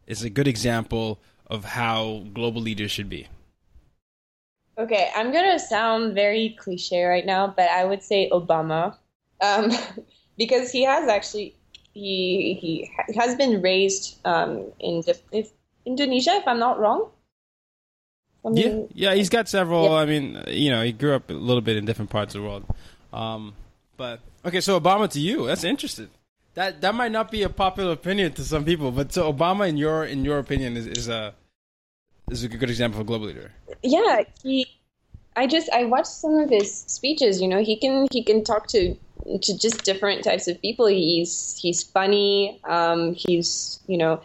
[0.06, 3.28] is a good example of how global leaders should be.
[4.78, 8.96] Okay, I'm gonna sound very cliche right now, but I would say Obama,
[9.40, 9.70] um,
[10.38, 11.54] because he has actually
[11.92, 15.52] he he has been raised um, in if,
[15.84, 17.10] Indonesia, if I'm not wrong.
[18.44, 19.84] I mean, yeah, yeah, he's got several.
[19.84, 19.96] Yeah.
[19.96, 22.48] I mean, you know, he grew up a little bit in different parts of the
[22.48, 22.64] world,
[23.12, 23.54] um,
[23.96, 25.46] But okay, so Obama to you.
[25.46, 26.08] That's interesting.
[26.54, 29.76] That that might not be a popular opinion to some people, but so Obama, in
[29.76, 31.34] your in your opinion, is, is a
[32.32, 33.52] is a good example of a global leader.
[33.82, 34.66] Yeah, he.
[35.34, 37.40] I just I watched some of his speeches.
[37.40, 40.86] You know, he can he can talk to to just different types of people.
[40.86, 42.60] He's he's funny.
[42.64, 44.20] Um, he's you know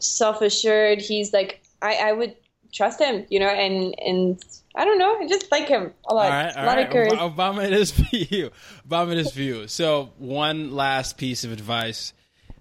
[0.00, 1.00] self assured.
[1.00, 2.36] He's like I I would
[2.72, 3.26] trust him.
[3.28, 4.42] You know, and and
[4.74, 5.18] I don't know.
[5.18, 6.26] I just like him a lot.
[6.26, 6.86] All right, all a lot right.
[6.86, 7.12] of courage.
[7.12, 8.50] Obama, it is for you.
[8.88, 9.66] Obama, it is for you.
[9.68, 12.12] So, one last piece of advice.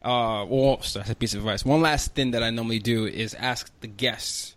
[0.01, 1.63] Uh, well, sorry, a piece of advice.
[1.63, 4.55] One last thing that I normally do is ask the guests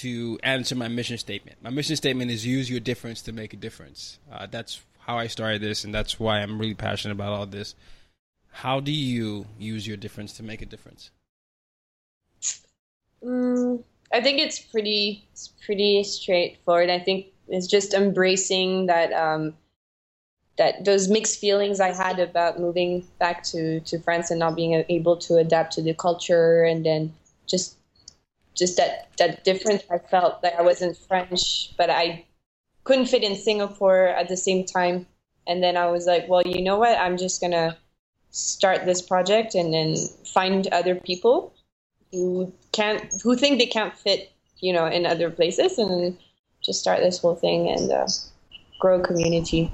[0.00, 1.58] to answer my mission statement.
[1.62, 4.18] My mission statement is use your difference to make a difference.
[4.30, 7.74] Uh, that's how I started this, and that's why I'm really passionate about all this.
[8.50, 11.10] How do you use your difference to make a difference?
[13.22, 13.82] Mm,
[14.12, 16.90] I think it's pretty it's pretty straightforward.
[16.90, 19.54] I think it's just embracing that um,
[20.58, 24.84] that those mixed feelings I had about moving back to, to France and not being
[24.88, 27.14] able to adapt to the culture, and then
[27.46, 27.76] just
[28.56, 32.24] just that that difference I felt that I wasn't French, but I
[32.84, 35.06] couldn't fit in Singapore at the same time.
[35.46, 36.98] And then I was like, well, you know what?
[36.98, 37.76] I'm just gonna
[38.30, 41.54] start this project and then find other people
[42.12, 44.30] who can't who think they can't fit
[44.60, 46.16] you know in other places and
[46.60, 48.06] just start this whole thing and uh,
[48.78, 49.70] grow a community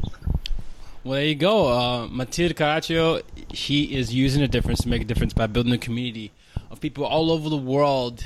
[1.02, 3.22] well there you go uh, Mathilde caraccio
[3.52, 6.30] she is using a difference to make a difference by building a community
[6.70, 8.24] of people all over the world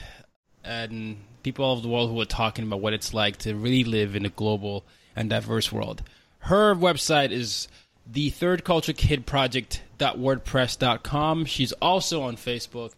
[0.66, 3.84] and people all over the world who are talking about what it's like to really
[3.84, 6.02] live in a global and diverse world
[6.40, 7.68] her website is
[8.06, 12.92] the third culture kid project.wordpress.com she's also on facebook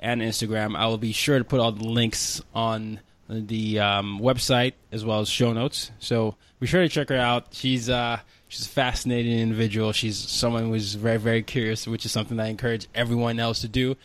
[0.00, 0.76] and Instagram.
[0.76, 5.20] I will be sure to put all the links on the um, website as well
[5.20, 5.92] as show notes.
[6.00, 7.48] So be sure to check her out.
[7.52, 9.92] She's uh, she's a fascinating individual.
[9.92, 13.96] She's someone who's very very curious, which is something I encourage everyone else to do.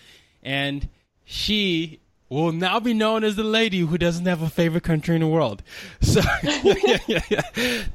[0.44, 0.88] And
[1.24, 5.22] she will now be known as the lady who doesn't have a favorite country in
[5.22, 5.64] the world.
[6.02, 7.42] So yeah, yeah, yeah.